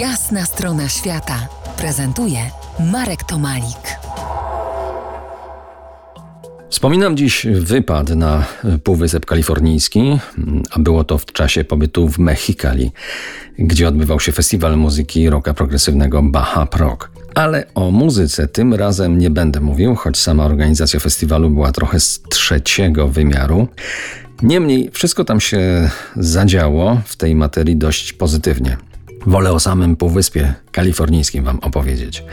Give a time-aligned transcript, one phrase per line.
[0.00, 1.48] Jasna strona świata
[1.78, 2.38] prezentuje
[2.92, 3.98] Marek Tomalik.
[6.70, 8.44] Wspominam dziś wypad na
[8.84, 10.18] Półwysep Kalifornijski,
[10.70, 12.92] a było to w czasie pobytu w Mexikali,
[13.58, 17.10] gdzie odbywał się festiwal muzyki rocka progresywnego Baja Prog.
[17.34, 22.22] Ale o muzyce tym razem nie będę mówił, choć sama organizacja festiwalu była trochę z
[22.30, 23.68] trzeciego wymiaru.
[24.42, 28.76] Niemniej wszystko tam się zadziało w tej materii dość pozytywnie.
[29.26, 32.24] Wolę o samym Półwyspie Kalifornijskim Wam opowiedzieć.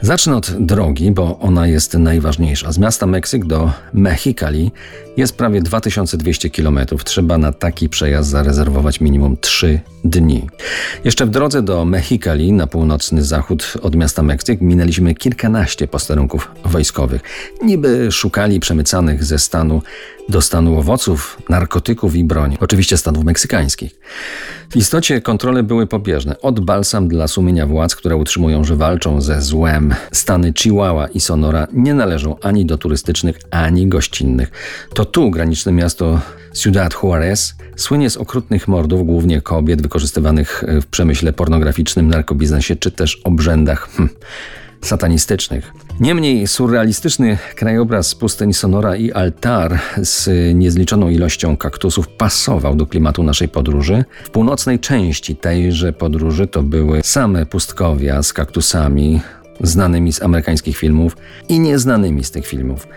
[0.00, 2.72] Zacznę od drogi, bo ona jest najważniejsza.
[2.72, 4.72] Z miasta Meksyk do Mexicali
[5.16, 6.78] jest prawie 2200 km.
[7.04, 10.46] Trzeba na taki przejazd zarezerwować minimum 3 dni.
[11.04, 17.22] Jeszcze w drodze do Mexicali na północny zachód od miasta Meksyk minęliśmy kilkanaście posterunków wojskowych.
[17.62, 19.82] Niby szukali przemycanych ze stanu
[20.28, 22.56] do stanu owoców, narkotyków i broni.
[22.60, 24.00] Oczywiście stanów meksykańskich.
[24.70, 26.40] W istocie kontrole były pobieżne.
[26.42, 29.94] Od balsam dla sumienia władz, które utrzymują, że walczą ze złem.
[30.12, 34.50] Stany Chihuahua i Sonora nie należą ani do turystycznych, ani gościnnych.
[34.94, 36.20] To tu graniczne miasto
[36.54, 43.20] Ciudad Juarez słynie z okrutnych mordów, głównie kobiet wykorzystywanych w przemyśle pornograficznym, narkobiznesie czy też
[43.24, 43.88] obrzędach.
[43.96, 44.08] Hm
[44.82, 45.72] satanistycznych.
[46.02, 53.48] Niemniej surrealistyczny krajobraz pustyni Sonora i altar z niezliczoną ilością kaktusów pasował do klimatu naszej
[53.48, 54.04] podróży.
[54.24, 59.20] W północnej części tejże podróży to były same pustkowia z kaktusami,
[59.60, 61.16] znanymi z amerykańskich filmów
[61.48, 62.88] i nieznanymi z tych filmów.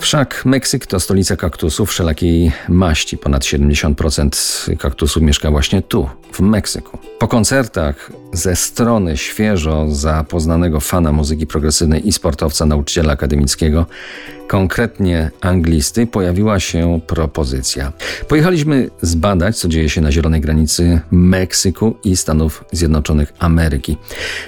[0.00, 3.18] Wszak Meksyk to stolica kaktusów wszelakiej maści.
[3.18, 6.98] Ponad 70% kaktusów mieszka właśnie tu, w Meksyku.
[7.18, 13.86] Po koncertach ze strony świeżo zapoznanego fana muzyki progresywnej i sportowca nauczyciela akademickiego,
[14.48, 17.92] konkretnie anglisty, pojawiła się propozycja.
[18.28, 23.96] Pojechaliśmy zbadać, co dzieje się na zielonej granicy Meksyku i Stanów Zjednoczonych Ameryki.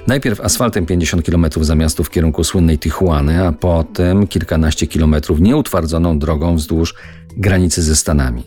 [0.07, 6.19] Najpierw asfaltem 50 km za miasto w kierunku słynnej Tijuany, a potem kilkanaście kilometrów nieutwardzoną
[6.19, 6.95] drogą wzdłuż
[7.37, 8.45] granicy ze Stanami.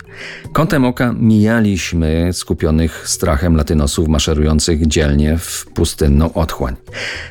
[0.52, 6.76] Kątem oka mijaliśmy skupionych strachem latynosów maszerujących dzielnie w pustynną otchłań.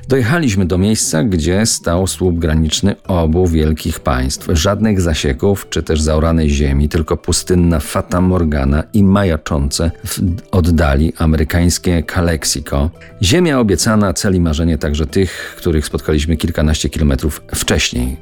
[0.07, 4.47] Dojechaliśmy do miejsca, gdzie stał słup graniczny obu wielkich państw.
[4.53, 12.03] Żadnych zasieków czy też zaoranej ziemi, tylko pustynna Fata Morgana i majaczące w oddali amerykańskie
[12.03, 12.89] Calexico.
[13.21, 18.17] Ziemia obiecana, cel i marzenie także tych, których spotkaliśmy kilkanaście kilometrów wcześniej.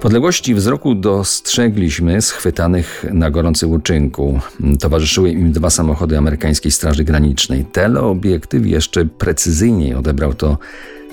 [0.00, 2.73] W odległości wzroku dostrzegliśmy schwytane
[3.12, 4.40] na gorącym uczynku.
[4.80, 7.64] Towarzyszyły im dwa samochody amerykańskiej Straży Granicznej.
[7.64, 10.58] Teleobiektyw jeszcze precyzyjniej odebrał to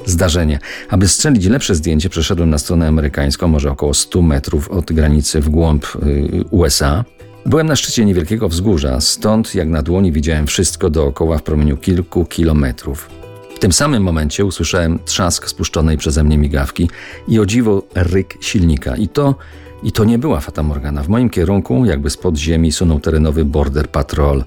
[0.06, 0.60] zdarzenie.
[0.90, 5.50] Aby strzelić lepsze zdjęcie, przeszedłem na stronę amerykańską, może około 100 metrów od granicy w
[5.50, 7.04] głąb y, USA.
[7.46, 12.26] Byłem na szczycie niewielkiego wzgórza, stąd jak na dłoni widziałem wszystko dookoła w promieniu kilku
[12.26, 13.10] kilometrów.
[13.56, 16.90] W tym samym momencie usłyszałem trzask spuszczonej przeze mnie migawki
[17.28, 18.96] i o dziwo ryk silnika.
[18.96, 19.36] I to
[19.84, 21.04] i to nie była Fata Morgana.
[21.04, 24.44] W moim kierunku, jakby z ziemi, sunął terenowy border patrol.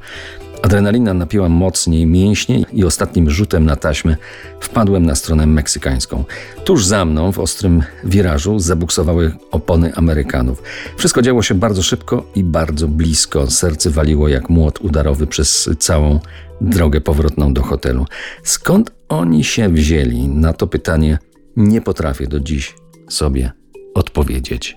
[0.62, 4.17] Adrenalina napiła mocniej mięśnie i ostatnim rzutem na taśmę
[4.61, 6.25] wpadłem na stronę meksykańską.
[6.65, 10.62] Tuż za mną, w ostrym wirażu, zabuksowały opony Amerykanów.
[10.97, 13.51] Wszystko działo się bardzo szybko i bardzo blisko.
[13.51, 16.21] Serce waliło jak młot udarowy przez całą
[16.61, 18.06] drogę powrotną do hotelu.
[18.43, 20.28] Skąd oni się wzięli?
[20.28, 21.19] Na to pytanie
[21.56, 22.75] nie potrafię do dziś
[23.09, 23.53] sobie
[23.95, 24.77] odpowiedzieć.